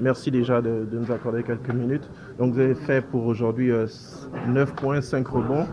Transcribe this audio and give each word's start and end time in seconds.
Merci 0.00 0.30
déjà 0.30 0.62
de, 0.62 0.86
nous 0.90 1.12
accorder 1.12 1.42
quelques 1.42 1.72
minutes. 1.72 2.08
Donc 2.38 2.54
vous 2.54 2.60
avez 2.60 2.74
fait 2.74 3.02
pour 3.02 3.26
aujourd'hui 3.26 3.70
9 4.48 4.74
points, 4.74 5.00
5 5.02 5.26
rebonds. 5.28 5.66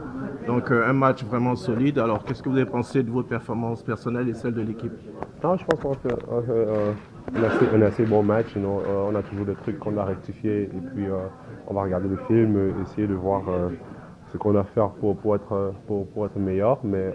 Donc 0.46 0.72
un 0.72 0.94
match 0.94 1.24
vraiment 1.24 1.56
solide. 1.56 1.98
Alors 1.98 2.24
qu'est-ce 2.24 2.44
que 2.44 2.50
vous 2.50 2.58
avez 2.58 2.66
pensé 2.66 3.04
de 3.04 3.10
vos 3.10 3.24
performances 3.24 3.84
personnelles 3.84 4.28
et 4.28 4.34
celles 4.34 4.54
de 4.54 4.62
l'équipe? 4.62 4.92
Je 5.36 5.42
pense 5.42 5.62
qu'on 5.64 5.94
fait, 5.94 6.14
un, 7.36 7.84
assez, 7.84 8.06
bon 8.06 8.24
match. 8.24 8.48
on 8.58 9.16
a 9.16 9.24
toujours 9.24 9.46
des 9.46 9.56
trucs 9.56 9.80
qu'on 9.80 9.98
a 9.98 10.04
rectifiés 10.04 10.64
et 10.64 10.82
puis 10.94 11.06
on 11.68 11.74
va 11.74 11.84
regarder 11.84 12.10
le 12.10 12.18
film, 12.28 12.74
essayer 12.84 13.08
de 13.08 13.14
voir 13.14 13.44
ce 14.32 14.38
qu'on 14.38 14.56
a 14.56 14.62
à 14.62 14.64
faire 14.64 14.90
pour, 14.90 15.16
pour, 15.18 15.36
être, 15.36 15.74
pour, 15.88 16.06
pour 16.08 16.26
être 16.26 16.38
meilleur. 16.38 16.80
Mais 16.84 17.14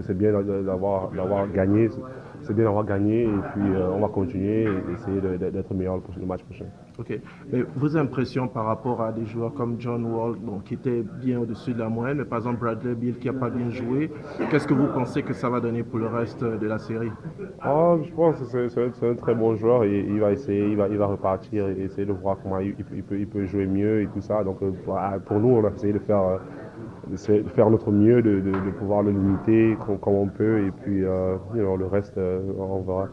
c'est 0.00 0.16
bien 0.16 0.32
d'avoir 0.32 1.50
gagné 1.52 1.90
c'est 2.46 2.54
bien 2.54 2.64
d'avoir 2.64 2.84
gagné 2.84 3.24
et 3.24 3.40
puis 3.52 3.74
euh, 3.74 3.90
on 3.92 4.00
va 4.00 4.08
continuer 4.08 4.64
et 4.64 4.92
essayer 4.94 5.20
d'être 5.20 5.74
meilleur 5.74 6.00
le 6.18 6.26
match 6.26 6.42
prochain. 6.44 6.66
Ok. 6.98 7.18
Mais 7.52 7.64
vos 7.74 7.96
impressions 7.96 8.48
par 8.48 8.64
rapport 8.66 9.02
à 9.02 9.12
des 9.12 9.26
joueurs 9.26 9.52
comme 9.52 9.76
John 9.78 10.04
Wall, 10.06 10.36
qui 10.64 10.74
était 10.74 11.04
bien 11.22 11.40
au-dessus 11.40 11.74
de 11.74 11.78
la 11.80 11.88
moyenne, 11.88 12.18
mais 12.18 12.24
par 12.24 12.38
exemple 12.38 12.60
Bradley 12.60 12.94
Bill 12.94 13.18
qui 13.18 13.26
n'a 13.26 13.34
pas 13.34 13.50
bien 13.50 13.70
joué, 13.70 14.10
qu'est-ce 14.50 14.66
que 14.66 14.74
vous 14.74 14.86
pensez 14.86 15.22
que 15.22 15.32
ça 15.32 15.50
va 15.50 15.60
donner 15.60 15.82
pour 15.82 15.98
le 15.98 16.06
reste 16.06 16.42
de 16.42 16.66
la 16.66 16.78
série? 16.78 17.10
Oh, 17.66 17.98
Je 18.02 18.12
pense 18.12 18.38
que 18.40 18.68
c'est 18.68 19.10
un 19.10 19.14
très 19.14 19.34
bon 19.34 19.56
joueur 19.56 19.84
et 19.84 20.00
il 20.00 20.20
va 20.20 20.32
essayer, 20.32 20.68
il 20.68 20.76
va, 20.76 20.88
il 20.88 20.96
va 20.96 21.06
repartir 21.06 21.68
et 21.68 21.82
essayer 21.82 22.06
de 22.06 22.12
voir 22.12 22.36
comment 22.42 22.58
il, 22.60 22.74
peut, 22.74 23.18
il 23.18 23.26
peut, 23.26 23.44
jouer 23.44 23.66
mieux 23.66 24.02
et 24.02 24.06
tout 24.06 24.20
ça. 24.20 24.42
Donc 24.44 24.58
euh, 24.62 24.72
pour 25.26 25.38
nous, 25.38 25.48
on 25.48 25.64
a 25.64 25.70
essayé 25.70 25.92
de 25.92 25.98
faire 25.98 26.22
euh, 26.22 26.38
de 27.10 27.16
faire 27.16 27.70
notre 27.70 27.90
mieux, 27.90 28.22
de, 28.22 28.70
pouvoir 28.78 29.02
le 29.02 29.12
limiter 29.12 29.76
comme, 30.00 30.14
on 30.14 30.28
peut, 30.28 30.66
et 30.66 30.70
puis 30.70 31.04
euh, 31.04 31.36
le 31.54 31.86
reste, 31.86 32.18
euh, 32.18 32.40
on 32.58 32.82
verra. 32.82 33.08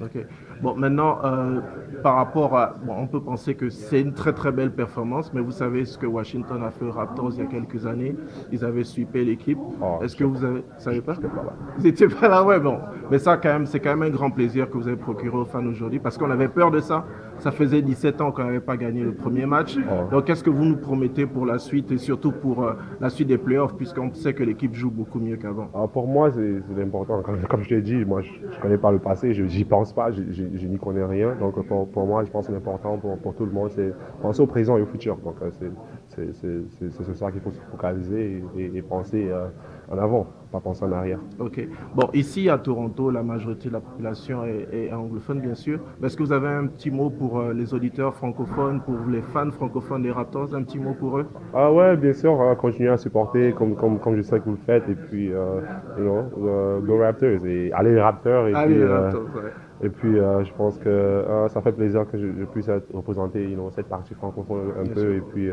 Ok. 0.00 0.24
Bon, 0.62 0.76
maintenant, 0.76 1.18
euh, 1.24 1.60
par 2.04 2.14
rapport 2.14 2.56
à. 2.56 2.76
Bon, 2.84 2.94
on 2.96 3.06
peut 3.08 3.20
penser 3.20 3.56
que 3.56 3.68
c'est 3.68 4.00
une 4.00 4.12
très 4.12 4.32
très 4.32 4.52
belle 4.52 4.70
performance, 4.70 5.32
mais 5.34 5.40
vous 5.40 5.50
savez 5.50 5.84
ce 5.84 5.98
que 5.98 6.06
Washington 6.06 6.62
a 6.62 6.70
fait 6.70 6.84
aux 6.84 6.92
Raptors 6.92 7.32
il 7.32 7.38
y 7.38 7.42
a 7.42 7.46
quelques 7.46 7.84
années. 7.84 8.14
Ils 8.52 8.64
avaient 8.64 8.84
sweepé 8.84 9.24
l'équipe. 9.24 9.58
Oh, 9.82 9.98
Est-ce 10.02 10.14
que 10.14 10.22
vous 10.22 10.44
avez. 10.44 10.62
savez 10.78 11.00
pas? 11.00 11.14
pas 11.14 11.20
là. 11.20 11.52
Vous 11.76 11.82
n'étiez 11.82 12.06
pas 12.08 12.28
là, 12.28 12.44
ouais, 12.44 12.60
bon. 12.60 12.78
Mais 13.10 13.18
ça, 13.18 13.36
quand 13.36 13.48
même, 13.48 13.66
c'est 13.66 13.80
quand 13.80 13.96
même 13.96 14.02
un 14.02 14.14
grand 14.14 14.30
plaisir 14.30 14.68
que 14.68 14.76
vous 14.76 14.86
avez 14.86 14.96
procuré 14.96 15.36
aux 15.36 15.44
fans 15.44 15.64
aujourd'hui, 15.66 15.98
parce 15.98 16.18
qu'on 16.18 16.30
avait 16.30 16.48
peur 16.48 16.70
de 16.70 16.80
ça. 16.80 17.04
Ça 17.38 17.52
faisait 17.52 17.82
17 17.82 18.20
ans 18.20 18.32
qu'on 18.32 18.44
n'avait 18.44 18.60
pas 18.60 18.76
gagné 18.76 19.02
le 19.02 19.12
premier 19.12 19.46
match. 19.46 19.76
Oh. 19.78 20.10
Donc, 20.10 20.24
qu'est-ce 20.24 20.42
que 20.42 20.50
vous 20.50 20.64
nous 20.64 20.76
promettez 20.76 21.24
pour 21.24 21.46
la 21.46 21.58
suite 21.58 21.92
et 21.92 21.98
surtout 21.98 22.32
pour 22.32 22.64
euh, 22.64 22.72
la 23.00 23.10
suite 23.10 23.28
des 23.28 23.38
playoffs, 23.38 23.76
puisqu'on 23.76 24.12
sait 24.12 24.34
que 24.34 24.42
l'équipe 24.42 24.74
joue 24.74 24.90
beaucoup 24.90 25.20
mieux 25.20 25.36
qu'avant? 25.36 25.68
Ah, 25.72 25.86
Pour 25.86 26.08
moi, 26.08 26.30
c'est 26.32 26.82
important. 26.82 27.22
Comme, 27.22 27.62
je 27.62 27.68
t'ai 27.68 27.80
dit, 27.80 28.04
moi, 28.04 28.22
je 28.22 28.30
ne 28.32 28.60
connais 28.60 28.78
pas 28.78 28.90
le 28.90 28.98
passé, 28.98 29.34
je 29.34 29.44
n'y 29.44 29.64
pense 29.64 29.92
pas, 29.92 30.10
je, 30.10 30.66
n'y 30.66 30.78
connais 30.78 31.04
rien. 31.04 31.34
Donc, 31.38 31.64
pour, 31.66 32.06
moi, 32.06 32.24
je 32.24 32.30
pense 32.30 32.46
que 32.46 32.52
c'est 32.52 32.58
important 32.58 32.98
pour, 32.98 33.16
pour, 33.18 33.34
tout 33.34 33.46
le 33.46 33.52
monde, 33.52 33.70
c'est 33.70 33.94
penser 34.20 34.40
au 34.40 34.46
présent 34.46 34.76
et 34.76 34.82
au 34.82 34.86
futur. 34.86 35.16
Donc, 35.24 35.36
euh, 35.42 35.50
c'est 35.58 35.70
c'est 36.16 37.14
ça 37.14 37.30
qu'il 37.30 37.40
faut 37.40 37.50
se 37.50 37.60
focaliser 37.70 38.42
et, 38.56 38.82
penser 38.82 39.28
euh, 39.30 39.46
en 39.90 39.98
avant, 39.98 40.26
pas 40.50 40.60
penser 40.60 40.84
en 40.84 40.92
arrière. 40.92 41.18
Ok. 41.38 41.66
Bon, 41.94 42.08
ici 42.12 42.48
à 42.48 42.58
Toronto, 42.58 43.10
la 43.10 43.22
majorité 43.22 43.68
de 43.68 43.74
la 43.74 43.80
population 43.80 44.44
est, 44.44 44.92
anglophone, 44.92 45.40
bien 45.40 45.54
sûr. 45.54 45.80
Est-ce 46.02 46.16
que 46.16 46.22
vous 46.22 46.32
avez 46.32 46.48
un 46.48 46.66
petit 46.66 46.90
mot 46.90 47.10
pour 47.10 47.38
euh, 47.38 47.52
les 47.52 47.74
auditeurs 47.74 48.14
francophones, 48.14 48.80
pour 48.80 48.96
les 49.10 49.22
fans 49.22 49.50
francophones 49.50 50.02
des 50.02 50.10
Raptors, 50.10 50.54
un 50.54 50.62
petit 50.62 50.78
mot 50.78 50.94
pour 50.98 51.18
eux? 51.18 51.26
Ah 51.54 51.72
ouais, 51.72 51.96
bien 51.96 52.12
sûr, 52.12 52.38
continuer 52.58 52.90
à 52.90 52.96
supporter 52.96 53.52
comme, 53.52 53.76
comme, 53.76 53.98
comme 53.98 54.16
je 54.16 54.22
sais 54.22 54.38
que 54.38 54.44
vous 54.44 54.52
le 54.52 54.64
faites. 54.64 54.88
Et 54.88 54.94
puis, 54.94 55.32
euh, 55.32 55.60
you 55.98 56.04
know, 56.04 56.80
go 56.80 56.98
Raptors. 56.98 57.46
Et 57.46 57.70
allez 57.72 57.94
les 57.94 58.00
Raptors. 58.00 58.48
Et 58.48 58.54
allez 58.54 58.74
puis, 58.74 58.84
les 58.84 58.88
Raptors, 58.88 59.22
ouais. 59.36 59.52
Et 59.80 59.90
puis, 59.90 60.14
je 60.14 60.52
pense 60.54 60.76
que 60.78 61.24
ça 61.48 61.60
fait 61.60 61.72
plaisir 61.72 62.04
que 62.10 62.18
je, 62.18 62.44
puisse 62.46 62.68
représenter 62.92 63.48
you 63.48 63.54
know, 63.54 63.70
cette 63.70 63.88
partie 63.88 64.14
francophone 64.14 64.72
un 64.80 64.92
peu. 64.92 65.14
Et 65.14 65.20
puis, 65.20 65.50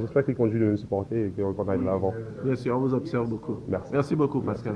J'espère 0.00 0.24
qu'ils 0.24 0.36
continuent 0.36 0.66
de 0.66 0.70
nous 0.72 0.76
supporter 0.76 1.26
et 1.26 1.30
qu'on 1.30 1.68
aille 1.68 1.78
de 1.78 1.84
l'avant. 1.84 2.12
Bien 2.44 2.54
sûr, 2.54 2.76
on 2.76 2.80
vous 2.80 2.94
observe 2.94 3.28
beaucoup. 3.28 3.56
Merci. 3.68 4.09
Merci 4.10 4.16
beaucoup, 4.16 4.40
Pascal. 4.40 4.74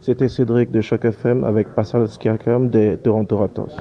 C'était 0.00 0.30
Cédric 0.30 0.70
de 0.70 0.80
Choc 0.80 1.04
FM 1.04 1.44
avec 1.44 1.68
Pascal 1.74 2.08
Skiakam 2.08 2.70
des 2.70 2.96
Toronto 2.96 3.36
Raptors. 3.36 3.76